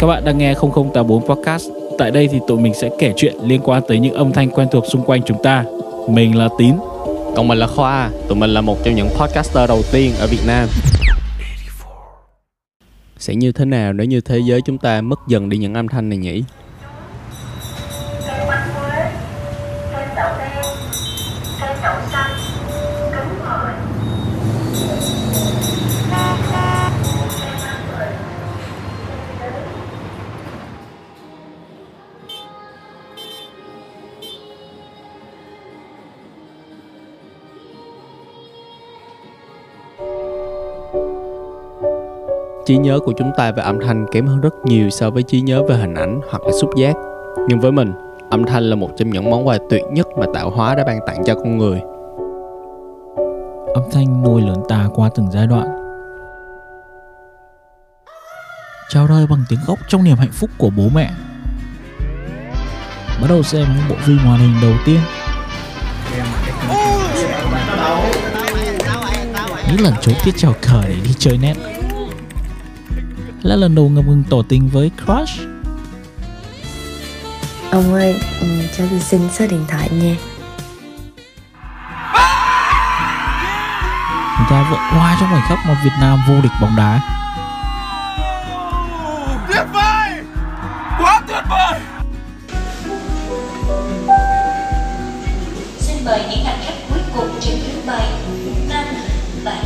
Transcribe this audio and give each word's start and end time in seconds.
Các 0.00 0.06
bạn 0.06 0.24
đang 0.24 0.38
nghe 0.38 0.54
0084 0.54 1.26
Podcast. 1.26 1.70
Tại 1.98 2.10
đây 2.10 2.28
thì 2.32 2.38
tụi 2.48 2.60
mình 2.60 2.74
sẽ 2.74 2.90
kể 2.98 3.12
chuyện 3.16 3.34
liên 3.44 3.60
quan 3.64 3.82
tới 3.88 3.98
những 3.98 4.14
âm 4.14 4.32
thanh 4.32 4.50
quen 4.50 4.68
thuộc 4.72 4.84
xung 4.86 5.04
quanh 5.04 5.22
chúng 5.26 5.42
ta. 5.42 5.64
Mình 6.08 6.36
là 6.36 6.48
Tín. 6.58 6.74
Còn 7.36 7.48
mình 7.48 7.58
là 7.58 7.66
Khoa, 7.66 8.10
tụi 8.28 8.38
mình 8.38 8.50
là 8.50 8.60
một 8.60 8.78
trong 8.84 8.94
những 8.94 9.08
podcaster 9.08 9.68
đầu 9.68 9.82
tiên 9.92 10.12
ở 10.20 10.26
Việt 10.26 10.40
Nam. 10.46 10.68
Sẽ 13.18 13.34
như 13.34 13.52
thế 13.52 13.64
nào 13.64 13.92
nếu 13.92 14.06
như 14.06 14.20
thế 14.20 14.38
giới 14.38 14.60
chúng 14.66 14.78
ta 14.78 15.00
mất 15.00 15.18
dần 15.28 15.48
đi 15.48 15.56
những 15.58 15.74
âm 15.74 15.88
thanh 15.88 16.08
này 16.08 16.18
nhỉ? 16.18 16.42
Trí 42.70 42.76
nhớ 42.76 43.00
của 43.04 43.12
chúng 43.18 43.32
ta 43.36 43.52
về 43.52 43.62
âm 43.62 43.80
thanh 43.80 44.06
kém 44.12 44.26
hơn 44.26 44.40
rất 44.40 44.54
nhiều 44.64 44.90
so 44.90 45.10
với 45.10 45.22
trí 45.22 45.40
nhớ 45.40 45.62
về 45.62 45.76
hình 45.76 45.94
ảnh 45.94 46.20
hoặc 46.30 46.42
là 46.42 46.52
xúc 46.60 46.70
giác. 46.76 46.94
Nhưng 47.48 47.60
với 47.60 47.72
mình, 47.72 47.92
âm 48.30 48.44
thanh 48.44 48.62
là 48.62 48.76
một 48.76 48.90
trong 48.96 49.10
những 49.10 49.30
món 49.30 49.46
quà 49.46 49.58
tuyệt 49.70 49.82
nhất 49.92 50.06
mà 50.18 50.26
tạo 50.34 50.50
hóa 50.50 50.74
đã 50.74 50.84
ban 50.84 50.98
tặng 51.06 51.22
cho 51.26 51.34
con 51.34 51.58
người. 51.58 51.80
Âm 53.74 53.82
thanh 53.92 54.22
nuôi 54.22 54.42
lớn 54.42 54.62
ta 54.68 54.88
qua 54.94 55.10
từng 55.14 55.30
giai 55.30 55.46
đoạn. 55.46 55.66
Chào 58.90 59.06
đời 59.08 59.26
bằng 59.30 59.44
tiếng 59.48 59.60
khóc 59.66 59.78
trong 59.88 60.04
niềm 60.04 60.16
hạnh 60.16 60.32
phúc 60.32 60.50
của 60.58 60.70
bố 60.76 60.84
mẹ. 60.94 61.10
Bắt 63.20 63.26
đầu 63.28 63.42
xem 63.42 63.66
những 63.76 63.88
bộ 63.88 63.94
phim 63.98 64.18
hoạt 64.18 64.40
hình 64.40 64.54
đầu 64.62 64.72
tiên. 64.86 65.00
Những 69.68 69.80
lần 69.80 69.94
trốn 70.00 70.14
tiết 70.24 70.32
chào 70.36 70.52
cờ 70.62 70.82
để 70.88 70.96
đi 71.04 71.14
chơi 71.18 71.38
net. 71.38 71.79
Là 73.42 73.56
lần 73.56 73.74
đầu 73.74 73.88
ngập 73.88 74.04
ngừng 74.04 74.24
tỏ 74.30 74.36
tình 74.48 74.68
với 74.68 74.90
crush. 75.04 75.40
Ông 77.70 77.92
ơi, 77.92 78.20
ừ, 78.40 78.46
cho 78.76 78.84
tôi 78.90 79.00
xin 79.00 79.20
số 79.32 79.46
điện 79.46 79.64
thoại 79.68 79.88
nha 79.92 80.16
Người 84.38 84.46
ta 84.50 84.70
vỡ 84.70 84.76
hoa 84.76 85.16
trong 85.20 85.28
khoảnh 85.30 85.42
khắc 85.48 85.58
mà 85.66 85.80
Việt 85.84 85.90
Nam 86.00 86.18
vô 86.28 86.34
địch 86.42 86.52
bóng 86.60 86.76
đá. 86.76 87.00
Xin 95.78 96.04
mời 96.04 96.20
những 96.30 96.44
hành 96.44 96.58
khách 96.64 96.74
cuối 96.90 96.98
cùng 97.16 97.28
trên 97.40 97.54
chuyến 97.66 97.86
bay 97.86 98.08
5, 98.68 98.84
7, 99.44 99.64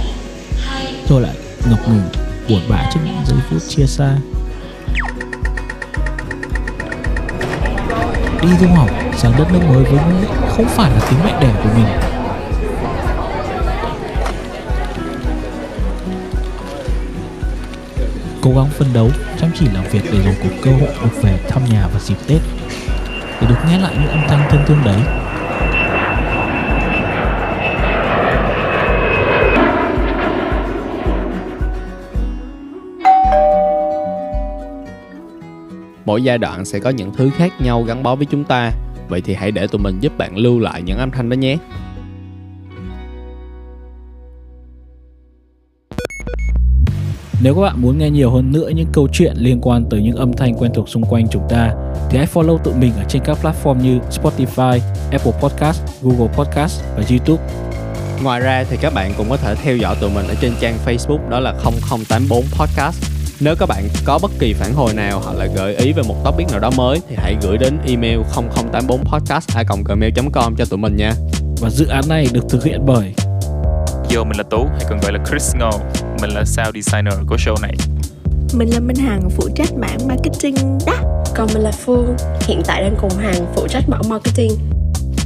2, 0.67 0.95
rồi 1.09 1.21
lại 1.21 1.35
ngập 1.71 1.89
ngừng 1.89 2.24
buồn 2.49 2.61
bã 2.69 2.91
trước 2.95 3.01
những 3.05 3.27
giây 3.27 3.39
phút 3.51 3.63
chia 3.69 3.87
xa. 3.87 4.17
Đi 8.43 8.49
du 8.61 8.67
học 8.67 8.91
sang 9.17 9.33
đất 9.39 9.53
nước 9.53 9.61
mới 9.69 9.85
với 9.85 9.93
ngữ 9.93 10.27
không 10.49 10.67
phải 10.69 10.91
là 10.91 11.01
tiếng 11.11 11.19
mẹ 11.25 11.41
đẻ 11.41 11.51
của 11.63 11.71
mình. 11.77 11.87
Cố 18.43 18.51
gắng 18.57 18.71
phân 18.71 18.89
đấu, 18.93 19.11
chăm 19.41 19.51
chỉ 19.59 19.67
làm 19.75 19.85
việc 19.91 20.03
để 20.13 20.19
rồi 20.25 20.35
có 20.43 20.49
cơ 20.63 20.71
hội 20.71 20.91
được 21.03 21.23
về 21.23 21.39
thăm 21.49 21.65
nhà 21.65 21.87
vào 21.87 22.01
dịp 22.01 22.19
tết. 22.27 22.41
Để 23.41 23.47
được 23.49 23.59
nghe 23.69 23.79
lại 23.79 23.95
những 24.01 24.09
âm 24.09 24.21
thanh 24.29 24.49
thân 24.51 24.65
thương 24.67 24.85
đấy 24.85 25.24
Mỗi 36.05 36.23
giai 36.23 36.39
đoạn 36.39 36.65
sẽ 36.65 36.79
có 36.79 36.91
những 36.91 37.13
thứ 37.17 37.31
khác 37.37 37.53
nhau 37.61 37.83
gắn 37.83 38.03
bó 38.03 38.15
với 38.15 38.27
chúng 38.27 38.45
ta. 38.45 38.73
Vậy 39.09 39.21
thì 39.21 39.35
hãy 39.35 39.51
để 39.51 39.67
tụi 39.67 39.81
mình 39.81 40.01
giúp 40.01 40.19
bạn 40.19 40.37
lưu 40.37 40.59
lại 40.59 40.83
những 40.83 40.99
âm 40.99 41.11
thanh 41.11 41.29
đó 41.29 41.35
nhé. 41.35 41.57
Nếu 47.43 47.55
các 47.55 47.61
bạn 47.61 47.83
muốn 47.83 47.99
nghe 47.99 48.11
nhiều 48.11 48.31
hơn 48.31 48.53
nữa 48.53 48.69
những 48.75 48.87
câu 48.93 49.09
chuyện 49.13 49.33
liên 49.37 49.61
quan 49.63 49.85
tới 49.91 50.03
những 50.03 50.17
âm 50.17 50.33
thanh 50.33 50.55
quen 50.55 50.73
thuộc 50.75 50.89
xung 50.89 51.03
quanh 51.03 51.27
chúng 51.31 51.43
ta 51.49 51.75
thì 52.11 52.19
hãy 52.19 52.27
follow 52.35 52.59
tụi 52.59 52.75
mình 52.75 52.93
ở 52.97 53.05
trên 53.09 53.23
các 53.25 53.39
platform 53.43 53.75
như 53.75 53.99
Spotify, 54.11 54.81
Apple 55.11 55.33
Podcast, 55.43 55.83
Google 56.03 56.35
Podcast 56.37 56.83
và 56.97 57.03
YouTube. 57.11 57.43
Ngoài 58.23 58.41
ra 58.41 58.65
thì 58.71 58.77
các 58.81 58.95
bạn 58.95 59.13
cũng 59.17 59.31
có 59.31 59.37
thể 59.37 59.55
theo 59.55 59.77
dõi 59.77 59.97
tụi 60.01 60.11
mình 60.11 60.27
ở 60.27 60.35
trên 60.41 60.53
trang 60.61 60.79
Facebook 60.87 61.29
đó 61.29 61.41
là 61.41 61.55
0084 61.91 62.45
Podcast. 62.59 63.24
Nếu 63.45 63.55
các 63.59 63.69
bạn 63.69 63.89
có 64.05 64.19
bất 64.23 64.31
kỳ 64.39 64.53
phản 64.53 64.75
hồi 64.75 64.95
nào 64.95 65.21
hoặc 65.25 65.37
là 65.37 65.47
gợi 65.47 65.77
ý 65.77 65.93
về 65.93 66.03
một 66.09 66.25
topic 66.25 66.51
nào 66.51 66.61
đó 66.61 66.71
mới 66.77 67.01
thì 67.09 67.17
hãy 67.19 67.37
gửi 67.43 67.59
đến 67.59 67.79
email 67.87 68.21
0084podcast@gmail.com 68.21 70.57
cho 70.57 70.65
tụi 70.65 70.79
mình 70.79 70.97
nha. 70.97 71.13
Và 71.61 71.71
dự 71.71 71.87
án 71.87 72.09
này 72.09 72.29
được 72.33 72.45
thực 72.49 72.65
hiện 72.65 72.81
bởi 72.87 73.15
Yo, 74.15 74.25
mình 74.25 74.37
là 74.37 74.43
Tú, 74.51 74.67
hay 74.67 74.85
còn 74.89 75.01
gọi 75.01 75.13
là 75.13 75.25
Chris 75.31 75.55
Ngô. 75.57 75.71
Mình 76.21 76.31
là 76.31 76.45
sound 76.45 76.75
designer 76.75 77.15
của 77.27 77.37
show 77.37 77.61
này. 77.63 77.75
Mình 78.55 78.69
là 78.69 78.81
Minh 78.81 78.97
Hằng 78.97 79.31
phụ 79.31 79.49
trách 79.55 79.75
mảng 79.77 80.09
marketing 80.09 80.79
đó 80.87 81.25
Còn 81.37 81.49
mình 81.55 81.63
là 81.63 81.71
Phương, 81.71 82.17
hiện 82.41 82.63
tại 82.67 82.83
đang 82.83 82.97
cùng 83.01 83.11
Hằng 83.11 83.47
phụ 83.55 83.67
trách 83.69 83.89
mảng 83.89 84.09
marketing 84.09 84.53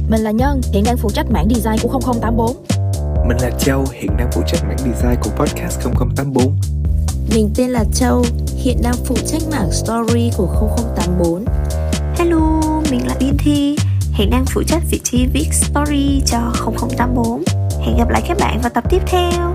Mình 0.09 0.21
là 0.21 0.31
Nhân, 0.31 0.61
hiện 0.73 0.83
đang 0.83 0.97
phụ 0.97 1.09
trách 1.09 1.31
mảng 1.31 1.49
design 1.49 1.77
của 1.81 1.99
0084 1.99 2.55
Mình 3.27 3.37
là 3.41 3.49
Châu, 3.59 3.85
hiện 3.93 4.17
đang 4.17 4.31
phụ 4.31 4.41
trách 4.47 4.63
mảng 4.67 4.77
design 4.77 5.15
của 5.21 5.29
podcast 5.29 5.79
0084 6.15 6.78
mình 7.35 7.49
tên 7.55 7.69
là 7.69 7.83
Châu, 7.93 8.23
hiện 8.57 8.77
đang 8.83 8.95
phụ 9.05 9.15
trách 9.25 9.41
mảng 9.51 9.71
story 9.71 10.31
của 10.37 10.47
0084 10.77 11.45
Hello, 12.17 12.61
mình 12.91 13.07
là 13.07 13.15
Yên 13.19 13.37
Thi, 13.37 13.75
hiện 14.11 14.29
đang 14.29 14.45
phụ 14.53 14.63
trách 14.63 14.83
vị 14.91 14.99
trí 15.03 15.25
viết 15.33 15.47
story 15.51 16.21
cho 16.25 16.39
0084 16.65 17.43
Hẹn 17.85 17.97
gặp 17.97 18.09
lại 18.09 18.21
các 18.27 18.37
bạn 18.39 18.59
vào 18.61 18.69
tập 18.69 18.83
tiếp 18.89 19.01
theo. 19.07 19.53